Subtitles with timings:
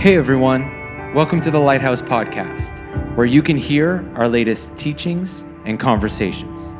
[0.00, 2.78] Hey everyone, welcome to the Lighthouse Podcast,
[3.16, 6.72] where you can hear our latest teachings and conversations.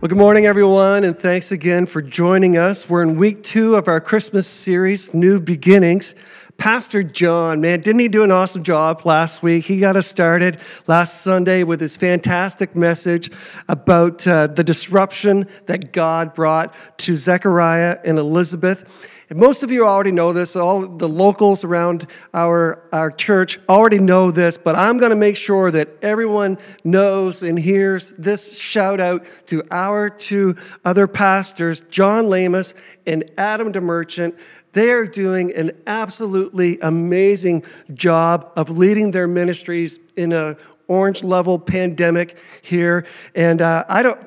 [0.00, 2.88] Well, good morning, everyone, and thanks again for joining us.
[2.88, 6.14] We're in week two of our Christmas series, New Beginnings.
[6.58, 9.66] Pastor John, man, didn't he do an awesome job last week?
[9.66, 10.58] He got us started
[10.88, 13.30] last Sunday with his fantastic message
[13.68, 19.14] about uh, the disruption that God brought to Zechariah and Elizabeth.
[19.30, 23.98] And most of you already know this, all the locals around our, our church already
[23.98, 28.98] know this, but I'm going to make sure that everyone knows and hears this shout
[28.98, 32.74] out to our two other pastors, John Lamus
[33.06, 34.36] and Adam DeMerchant
[34.78, 41.58] they are doing an absolutely amazing job of leading their ministries in a orange level
[41.58, 43.04] pandemic here.
[43.34, 44.20] And uh, I don't.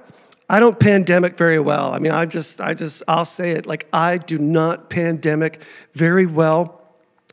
[0.49, 1.93] I don't pandemic very well.
[1.93, 5.61] I mean, I just, I just, I'll say it like I do not pandemic
[5.93, 6.81] very well.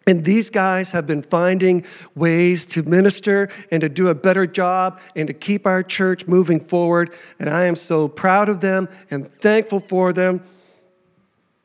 [0.07, 5.01] And these guys have been finding ways to minister and to do a better job
[5.17, 7.13] and to keep our church moving forward.
[7.41, 10.45] And I am so proud of them and thankful for them.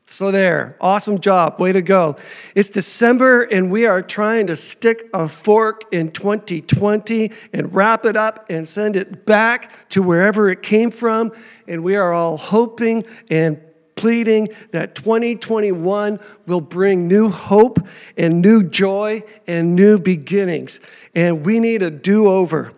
[0.05, 2.17] So, there, awesome job, way to go.
[2.55, 8.17] It's December, and we are trying to stick a fork in 2020 and wrap it
[8.17, 11.31] up and send it back to wherever it came from.
[11.69, 13.61] And we are all hoping and
[13.95, 17.79] pleading that 2021 will bring new hope
[18.17, 20.81] and new joy and new beginnings.
[21.15, 22.73] And we need a do over.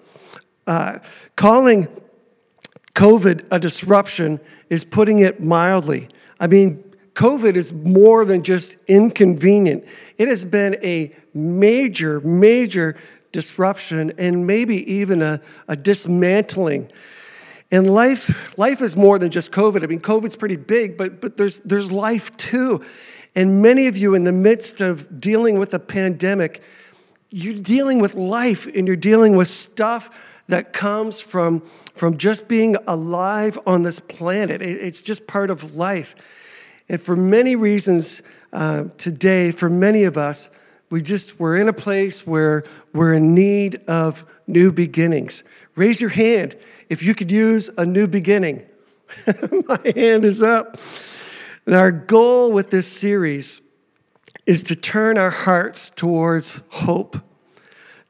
[0.68, 1.00] Uh,
[1.36, 1.88] calling
[2.94, 6.10] COVID a disruption is putting it mildly.
[6.40, 6.84] I mean,
[7.16, 9.86] COVID is more than just inconvenient.
[10.18, 12.98] It has been a major, major
[13.32, 16.92] disruption and maybe even a, a dismantling.
[17.72, 19.84] And life, life is more than just COVID.
[19.84, 22.86] I mean, COVID's pretty big, but, but there's, there's life too.
[23.34, 26.62] And many of you, in the midst of dealing with a pandemic,
[27.30, 30.10] you're dealing with life and you're dealing with stuff
[30.48, 31.62] that comes from,
[31.96, 34.62] from just being alive on this planet.
[34.62, 36.16] It's just part of life.
[36.88, 38.22] And for many reasons
[38.54, 40.50] uh, today, for many of us,
[40.90, 42.64] we just, we're in a place where
[42.94, 45.44] we're in need of new beginnings.
[45.76, 46.56] Raise your hand
[46.90, 48.66] if you could use a new beginning.
[49.68, 50.78] My hand is up.
[51.66, 53.62] And our goal with this series
[54.46, 57.18] is to turn our hearts towards hope,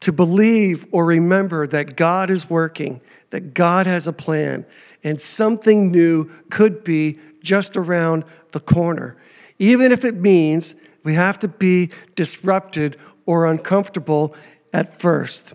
[0.02, 3.00] to believe or remember that God is working,
[3.30, 4.66] that God has a plan,
[5.04, 8.26] and something new could be just around
[8.56, 9.18] the corner,
[9.60, 14.34] even if it means we have to be disrupted or uncomfortable
[14.72, 15.54] at first.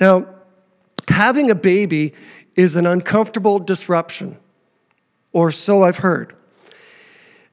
[0.00, 0.26] Now,
[1.08, 2.14] having a baby
[2.56, 4.38] is an uncomfortable disruption,
[5.34, 6.34] or so I've heard.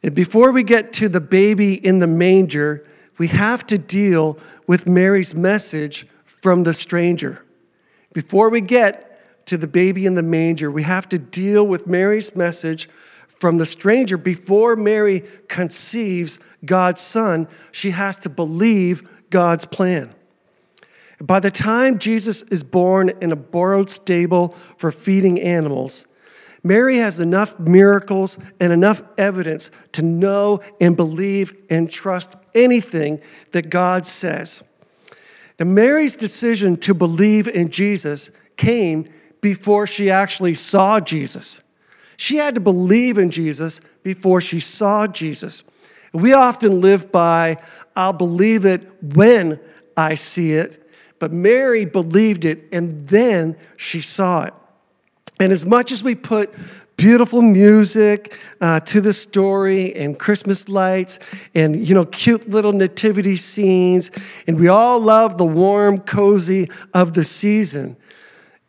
[0.01, 4.87] And before we get to the baby in the manger, we have to deal with
[4.87, 7.43] Mary's message from the stranger.
[8.13, 12.33] Before we get to the baby in the manger, we have to deal with Mary's
[12.33, 12.87] message
[13.27, 20.13] from the stranger before Mary conceives God's son, she has to believe God's plan.
[21.21, 26.07] By the time Jesus is born in a borrowed stable for feeding animals,
[26.63, 33.21] Mary has enough miracles and enough evidence to know and believe and trust anything
[33.51, 34.63] that God says.
[35.59, 39.05] Now, Mary's decision to believe in Jesus came
[39.41, 41.61] before she actually saw Jesus.
[42.17, 45.63] She had to believe in Jesus before she saw Jesus.
[46.13, 47.57] We often live by,
[47.95, 49.59] I'll believe it when
[49.97, 50.81] I see it.
[51.19, 54.53] But Mary believed it and then she saw it.
[55.39, 56.53] And as much as we put
[56.97, 61.19] beautiful music uh, to the story and Christmas lights
[61.53, 64.11] and, you know, cute little nativity scenes,
[64.47, 67.97] and we all love the warm, cozy of the season,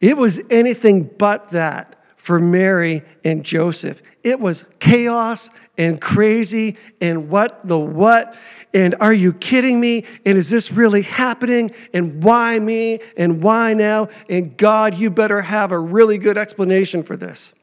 [0.00, 1.95] it was anything but that
[2.26, 4.02] for Mary and Joseph.
[4.25, 8.34] It was chaos and crazy and what the what
[8.75, 10.05] and are you kidding me?
[10.25, 11.70] And is this really happening?
[11.94, 12.99] And why me?
[13.17, 14.08] And why now?
[14.28, 17.55] And God, you better have a really good explanation for this.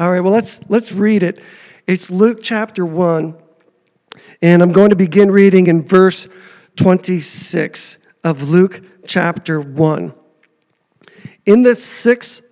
[0.00, 1.40] All right, well, let's, let's read it.
[1.86, 3.36] It's Luke chapter 1,
[4.42, 6.28] and I'm going to begin reading in verse
[6.74, 10.12] 26 of Luke chapter 1.
[11.46, 12.51] In the sixth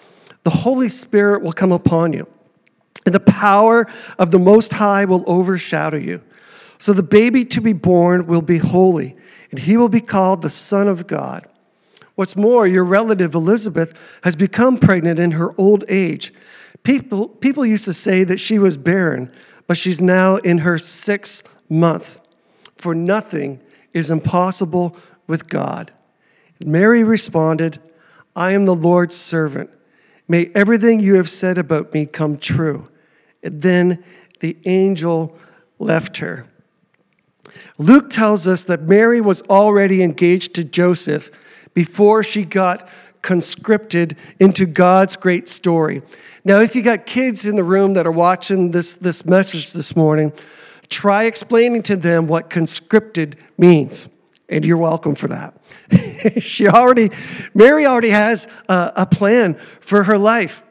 [0.43, 2.27] The Holy Spirit will come upon you,
[3.05, 6.21] and the power of the Most High will overshadow you.
[6.77, 9.15] So the baby to be born will be holy,
[9.51, 11.47] and he will be called the Son of God.
[12.15, 13.93] What's more, your relative Elizabeth
[14.23, 16.33] has become pregnant in her old age.
[16.83, 19.31] People, people used to say that she was barren,
[19.67, 22.19] but she's now in her sixth month.
[22.75, 23.61] For nothing
[23.93, 24.97] is impossible
[25.27, 25.91] with God.
[26.59, 27.79] Mary responded,
[28.35, 29.69] I am the Lord's servant.
[30.31, 32.87] May everything you have said about me come true.
[33.43, 34.01] And then
[34.39, 35.37] the angel
[35.77, 36.47] left her.
[37.77, 41.29] Luke tells us that Mary was already engaged to Joseph
[41.73, 42.87] before she got
[43.21, 46.01] conscripted into God's great story.
[46.45, 49.97] Now, if you got kids in the room that are watching this, this message this
[49.97, 50.31] morning,
[50.87, 54.07] try explaining to them what conscripted means.
[54.51, 55.55] And you're welcome for that.
[56.41, 57.09] she already,
[57.53, 60.61] Mary already has a, a plan for her life.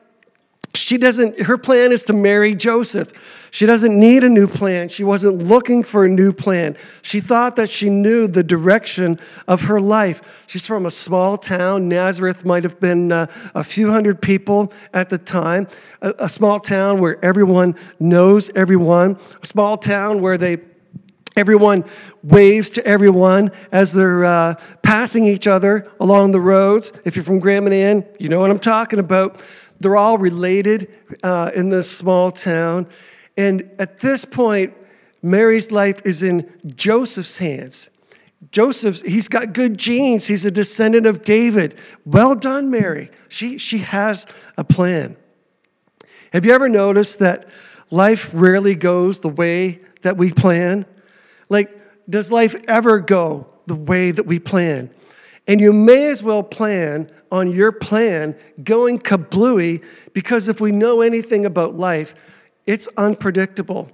[0.74, 3.12] She doesn't, her plan is to marry Joseph.
[3.50, 4.88] She doesn't need a new plan.
[4.88, 6.76] She wasn't looking for a new plan.
[7.02, 9.18] She thought that she knew the direction
[9.48, 10.44] of her life.
[10.46, 11.88] She's from a small town.
[11.88, 15.66] Nazareth might have been uh, a few hundred people at the time.
[16.00, 19.18] A, a small town where everyone knows everyone.
[19.42, 20.58] A small town where they
[21.36, 21.84] Everyone
[22.22, 26.92] waves to everyone as they're uh, passing each other along the roads.
[27.04, 29.42] If you're from Grand Manan, you know what I'm talking about.
[29.78, 30.92] They're all related
[31.22, 32.86] uh, in this small town.
[33.36, 34.74] And at this point,
[35.22, 37.90] Mary's life is in Joseph's hands.
[38.50, 40.26] Joseph's, he's got good genes.
[40.26, 41.78] He's a descendant of David.
[42.04, 43.10] Well done, Mary.
[43.28, 45.16] She, she has a plan.
[46.32, 47.46] Have you ever noticed that
[47.90, 50.86] life rarely goes the way that we plan?
[51.50, 51.76] Like,
[52.08, 54.90] does life ever go the way that we plan?
[55.46, 61.00] And you may as well plan on your plan going kablooey because if we know
[61.02, 62.14] anything about life,
[62.66, 63.90] it's unpredictable.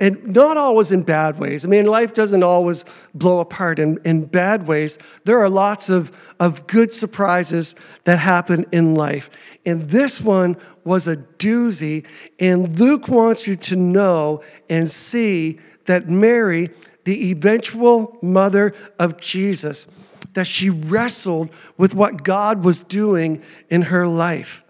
[0.00, 1.64] And not always in bad ways.
[1.64, 2.84] I mean, life doesn't always
[3.14, 4.98] blow apart in, in bad ways.
[5.24, 6.10] There are lots of,
[6.40, 9.30] of good surprises that happen in life.
[9.64, 12.04] And this one was a doozy.
[12.40, 16.70] And Luke wants you to know and see that Mary,
[17.04, 19.86] the eventual mother of Jesus,
[20.34, 24.62] that she wrestled with what God was doing in her life.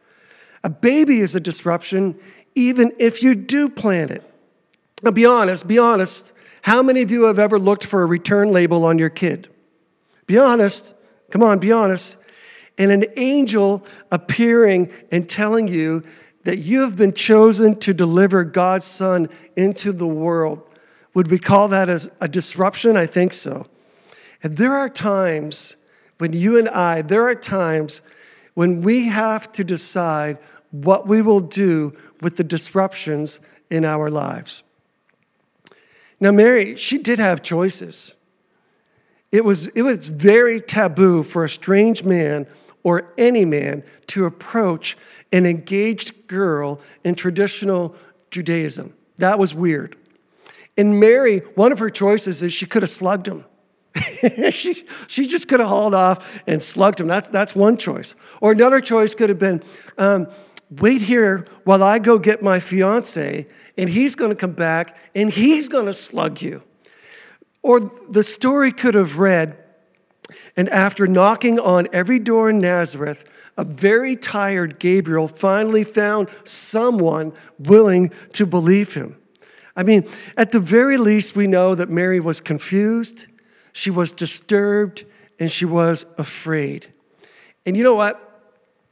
[0.65, 2.19] A baby is a disruption,
[2.55, 4.23] even if you do plan it.
[5.03, 6.33] Now, be honest, be honest.
[6.63, 9.49] How many of you have ever looked for a return label on your kid?
[10.27, 10.95] Be honest.
[11.31, 12.17] Come on, be honest.
[12.79, 16.05] And an angel appearing and telling you
[16.45, 20.63] that you have been chosen to deliver God's Son into the world.
[21.15, 22.97] Would we call that as a disruption?
[22.97, 23.67] I think so.
[24.43, 25.77] And there are times
[26.19, 28.03] when you and I, there are times
[28.55, 30.39] when we have to decide
[30.71, 33.41] what we will do with the disruptions
[33.71, 34.63] in our lives.
[36.21, 38.15] Now, Mary, she did have choices.
[39.31, 42.47] It was, it was very taboo for a strange man
[42.83, 44.97] or any man to approach
[45.33, 47.97] an engaged girl in traditional
[48.31, 48.95] Judaism.
[49.17, 49.97] That was weird.
[50.77, 53.45] And Mary, one of her choices is she could have slugged him.
[54.51, 57.07] she, she just could have hauled off and slugged him.
[57.07, 58.15] That's, that's one choice.
[58.41, 59.63] Or another choice could have been
[59.99, 60.29] um,
[60.71, 65.31] wait here while I go get my fiance, and he's going to come back and
[65.31, 66.63] he's going to slug you.
[67.63, 69.57] Or the story could have read,
[70.57, 77.33] and after knocking on every door in Nazareth, a very tired Gabriel finally found someone
[77.59, 79.17] willing to believe him.
[79.75, 83.27] I mean, at the very least, we know that Mary was confused,
[83.73, 85.05] she was disturbed,
[85.39, 86.93] and she was afraid.
[87.65, 88.29] And you know what?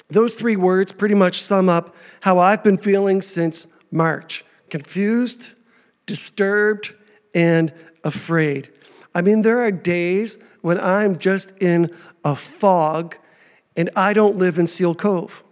[0.09, 5.55] Those three words pretty much sum up how I've been feeling since March confused,
[6.07, 6.95] disturbed,
[7.35, 7.73] and
[8.05, 8.71] afraid.
[9.15, 11.91] I mean, there are days when I'm just in
[12.25, 13.17] a fog
[13.77, 15.43] and I don't live in Seal Cove.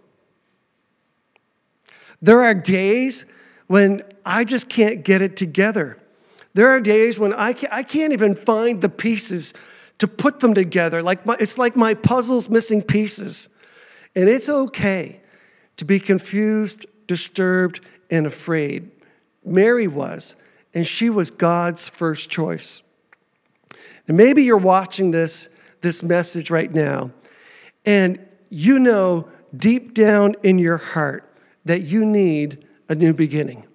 [2.21, 3.25] There are days
[3.69, 5.99] when I just can't get it together.
[6.55, 9.53] There are days when I can't, I can't even find the pieces
[9.99, 11.03] to put them together.
[11.03, 13.47] Like my, it's like my puzzle's missing pieces.
[14.15, 15.21] And it's okay
[15.77, 18.89] to be confused, disturbed, and afraid.
[19.45, 20.35] Mary was,
[20.73, 22.81] and she was God's first choice.
[24.07, 25.47] And maybe you're watching this,
[25.81, 27.11] this message right now,
[27.85, 28.17] and
[28.49, 31.31] you know deep down in your heart
[31.65, 33.65] that you need a new beginning.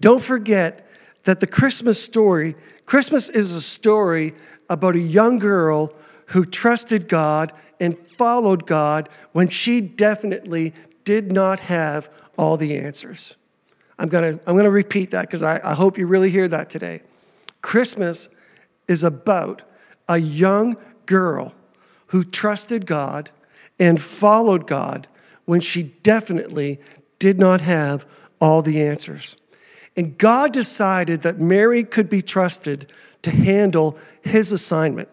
[0.00, 0.86] Don't forget
[1.24, 2.54] that the Christmas story,
[2.86, 4.34] Christmas is a story
[4.68, 5.92] about a young girl
[6.26, 10.74] who trusted God and followed God when she definitely
[11.04, 13.36] did not have all the answers.
[13.98, 17.02] I'm gonna, I'm gonna repeat that because I, I hope you really hear that today.
[17.62, 18.28] Christmas
[18.86, 19.62] is about
[20.08, 20.76] a young
[21.06, 21.54] girl
[22.08, 23.30] who trusted God
[23.78, 25.08] and followed God
[25.44, 26.80] when she definitely
[27.18, 28.06] did not have
[28.40, 29.36] all the answers.
[29.96, 35.08] And God decided that Mary could be trusted to handle his assignment.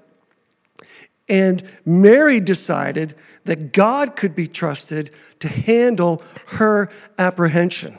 [1.28, 5.10] And Mary decided that God could be trusted
[5.40, 7.98] to handle her apprehension.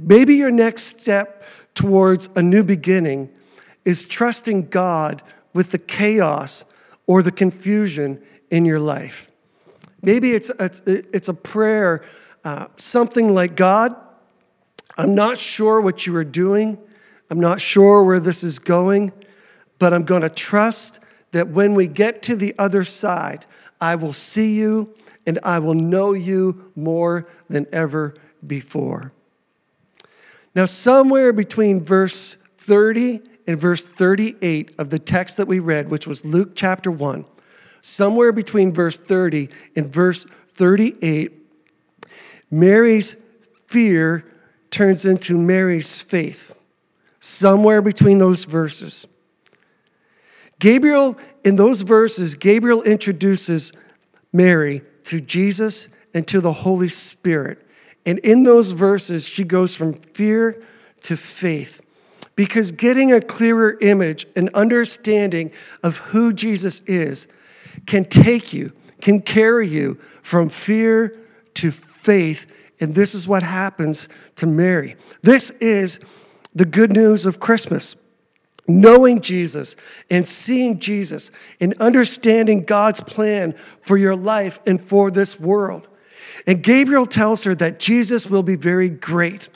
[0.00, 3.30] Maybe your next step towards a new beginning
[3.84, 5.22] is trusting God
[5.52, 6.64] with the chaos
[7.06, 8.20] or the confusion
[8.50, 9.30] in your life.
[10.04, 12.04] Maybe it's, it's, it's a prayer,
[12.44, 13.94] uh, something like God,
[14.96, 16.78] I'm not sure what you are doing.
[17.30, 19.12] I'm not sure where this is going,
[19.78, 21.00] but I'm going to trust
[21.32, 23.44] that when we get to the other side,
[23.80, 24.94] I will see you
[25.26, 28.14] and I will know you more than ever
[28.46, 29.12] before.
[30.54, 36.06] Now, somewhere between verse 30 and verse 38 of the text that we read, which
[36.06, 37.24] was Luke chapter 1,
[37.84, 40.24] somewhere between verse 30 and verse
[40.54, 41.32] 38,
[42.50, 43.22] Mary's
[43.66, 44.24] fear
[44.70, 46.56] turns into Mary's faith.
[47.20, 49.06] Somewhere between those verses.
[50.58, 53.72] Gabriel, in those verses, Gabriel introduces
[54.32, 57.66] Mary to Jesus and to the Holy Spirit.
[58.06, 60.62] And in those verses, she goes from fear
[61.02, 61.82] to faith.
[62.34, 67.28] Because getting a clearer image and understanding of who Jesus is
[67.86, 71.16] can take you, can carry you from fear
[71.54, 72.52] to faith.
[72.80, 74.96] And this is what happens to Mary.
[75.22, 76.00] This is
[76.54, 77.96] the good news of Christmas.
[78.66, 79.76] Knowing Jesus
[80.08, 85.86] and seeing Jesus and understanding God's plan for your life and for this world.
[86.46, 89.50] And Gabriel tells her that Jesus will be very great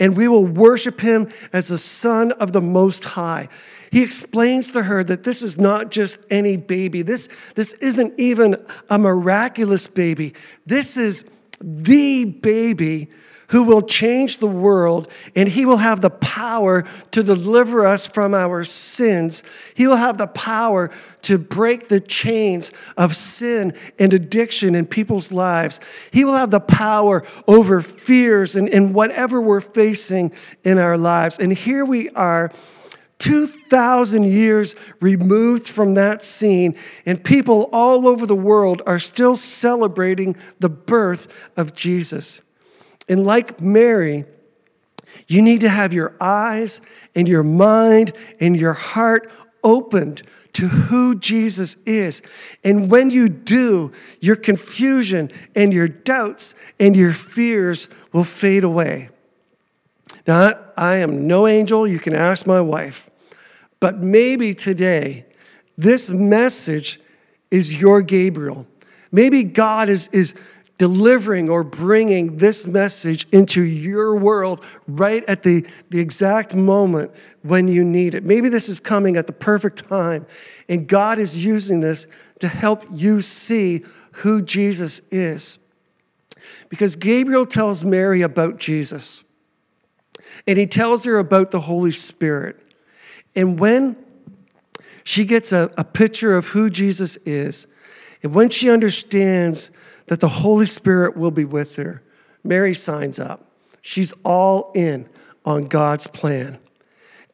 [0.00, 3.48] and we will worship him as the Son of the Most High.
[3.90, 7.02] He explains to her that this is not just any baby.
[7.02, 8.56] This, this isn't even
[8.90, 10.34] a miraculous baby.
[10.66, 11.24] This is
[11.60, 13.08] the baby
[13.48, 18.34] who will change the world, and he will have the power to deliver us from
[18.34, 19.42] our sins.
[19.74, 20.90] He will have the power
[21.22, 25.78] to break the chains of sin and addiction in people's lives.
[26.10, 30.32] He will have the power over fears and, and whatever we're facing
[30.64, 31.38] in our lives.
[31.38, 32.50] And here we are.
[33.18, 40.36] 2,000 years removed from that scene, and people all over the world are still celebrating
[40.58, 42.42] the birth of Jesus.
[43.08, 44.24] And like Mary,
[45.26, 46.80] you need to have your eyes
[47.14, 49.30] and your mind and your heart
[49.62, 50.22] opened
[50.54, 52.22] to who Jesus is.
[52.62, 59.10] And when you do, your confusion and your doubts and your fears will fade away.
[60.26, 61.86] Now, I am no angel.
[61.86, 63.10] You can ask my wife.
[63.80, 65.26] But maybe today,
[65.76, 67.00] this message
[67.50, 68.66] is your Gabriel.
[69.12, 70.34] Maybe God is, is
[70.78, 77.12] delivering or bringing this message into your world right at the, the exact moment
[77.42, 78.24] when you need it.
[78.24, 80.26] Maybe this is coming at the perfect time,
[80.68, 82.06] and God is using this
[82.40, 85.58] to help you see who Jesus is.
[86.68, 89.22] Because Gabriel tells Mary about Jesus,
[90.46, 92.60] and he tells her about the Holy Spirit.
[93.34, 93.96] And when
[95.02, 97.66] she gets a, a picture of who Jesus is,
[98.22, 99.70] and when she understands
[100.06, 102.02] that the Holy Spirit will be with her.
[102.42, 103.46] Mary signs up.
[103.80, 105.08] She's all in
[105.44, 106.58] on God's plan.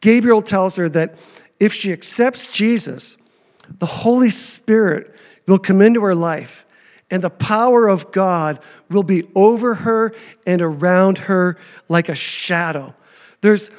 [0.00, 1.16] Gabriel tells her that
[1.58, 3.16] if she accepts Jesus,
[3.78, 5.14] the Holy Spirit
[5.46, 6.64] will come into her life
[7.10, 10.14] and the power of God will be over her
[10.46, 11.56] and around her
[11.88, 12.94] like a shadow.
[13.40, 13.70] There's,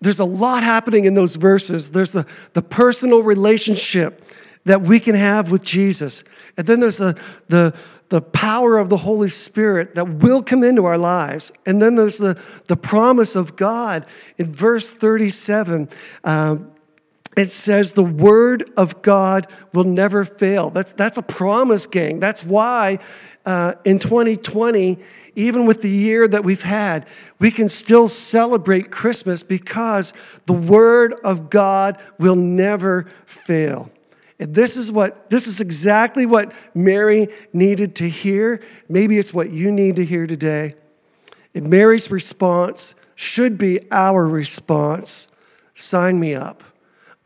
[0.00, 1.90] there's a lot happening in those verses.
[1.90, 4.22] There's the, the personal relationship
[4.64, 6.24] that we can have with Jesus.
[6.56, 7.18] And then there's the,
[7.48, 7.74] the,
[8.08, 11.52] the power of the Holy Spirit that will come into our lives.
[11.64, 14.06] And then there's the, the promise of God.
[14.38, 15.88] In verse 37,
[16.24, 16.72] um,
[17.36, 20.70] it says the word of God will never fail.
[20.70, 22.18] That's, that's a promise, gang.
[22.18, 22.98] That's why
[23.44, 24.98] uh, in 2020,
[25.36, 27.06] even with the year that we've had,
[27.38, 30.14] we can still celebrate Christmas because
[30.46, 33.90] the word of God will never fail.
[34.38, 38.62] And this is what this is exactly what Mary needed to hear.
[38.88, 40.74] Maybe it's what you need to hear today.
[41.54, 45.28] And Mary's response should be our response.
[45.74, 46.62] Sign me up.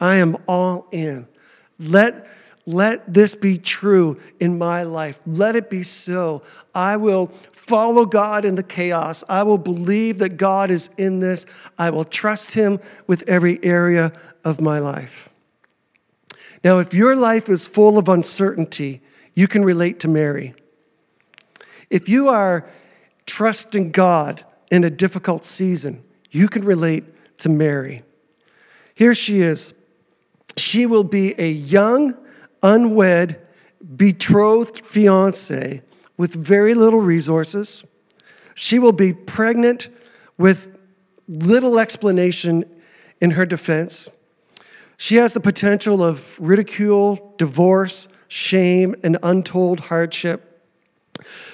[0.01, 1.29] I am all in.
[1.79, 2.27] Let,
[2.67, 5.21] let this be true in my life.
[5.27, 6.43] Let it be so.
[6.75, 9.23] I will follow God in the chaos.
[9.29, 11.47] I will believe that God is in this.
[11.79, 14.13] I will trust Him with every area
[14.45, 15.29] of my life.
[16.65, 19.03] Now, if your life is full of uncertainty,
[19.35, 20.55] you can relate to Mary.
[21.89, 22.69] If you are
[23.27, 27.05] trusting God in a difficult season, you can relate
[27.39, 28.03] to Mary.
[28.95, 29.73] Here she is
[30.57, 32.15] she will be a young,
[32.63, 33.41] unwed,
[33.97, 35.83] betrothed fiance
[36.17, 37.85] with very little resources.
[38.55, 39.89] She will be pregnant
[40.37, 40.77] with
[41.29, 42.65] little explanation
[43.21, 44.09] in her defense.
[44.97, 50.63] She has the potential of ridicule, divorce, shame, and untold hardship.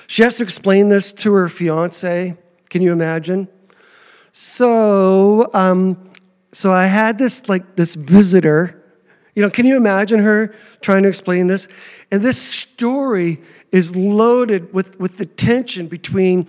[0.06, 2.36] She has to explain this to her fiance.
[2.70, 3.48] Can you imagine?
[4.32, 6.10] So, um,
[6.52, 8.82] so I had this like this visitor
[9.36, 11.68] you know, can you imagine her trying to explain this?
[12.10, 13.38] And this story
[13.70, 16.46] is loaded with, with the tension between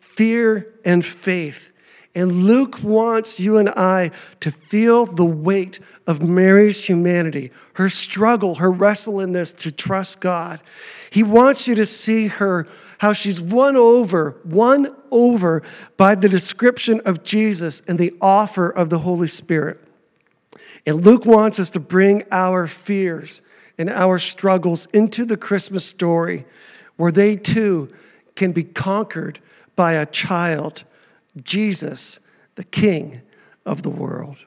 [0.00, 1.70] fear and faith.
[2.14, 8.56] And Luke wants you and I to feel the weight of Mary's humanity, her struggle,
[8.56, 10.60] her wrestle in this to trust God.
[11.10, 12.66] He wants you to see her,
[12.98, 15.62] how she's won over, won over
[15.98, 19.78] by the description of Jesus and the offer of the Holy Spirit.
[20.90, 23.42] And Luke wants us to bring our fears
[23.78, 26.44] and our struggles into the Christmas story
[26.96, 27.94] where they too
[28.34, 29.38] can be conquered
[29.76, 30.82] by a child,
[31.44, 32.18] Jesus,
[32.56, 33.22] the King
[33.64, 34.38] of the world.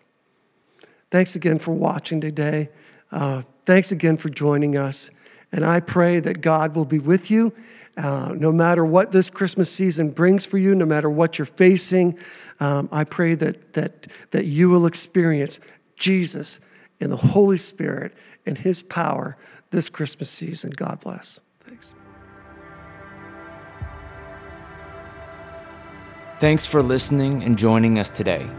[1.11, 2.67] Thanks again for watching today.
[3.09, 5.11] Uh, thanks again for joining us.
[5.53, 7.53] And I pray that God will be with you
[7.95, 12.19] uh, no matter what this Christmas season brings for you, no matter what you're facing.
[12.59, 15.61] Um, I pray that, that, that you will experience
[16.03, 16.59] Jesus
[16.99, 18.13] and the Holy Spirit
[18.45, 19.37] and His power
[19.71, 20.71] this Christmas season.
[20.75, 21.39] God bless.
[21.61, 21.95] Thanks.
[26.39, 28.49] Thanks for listening and joining us today.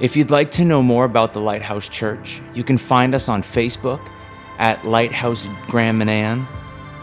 [0.00, 3.40] If you'd like to know more about the Lighthouse Church, you can find us on
[3.40, 4.06] Facebook
[4.58, 6.46] at Lighthouse Graham and Manan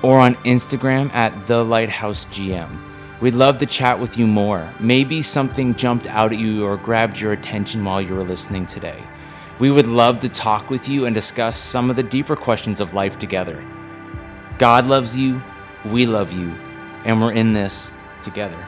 [0.03, 2.79] or on Instagram at The Lighthouse GM.
[3.21, 4.71] We'd love to chat with you more.
[4.79, 9.01] Maybe something jumped out at you or grabbed your attention while you were listening today.
[9.59, 12.93] We would love to talk with you and discuss some of the deeper questions of
[12.93, 13.63] life together.
[14.57, 15.41] God loves you,
[15.85, 16.49] we love you,
[17.05, 18.67] and we're in this together.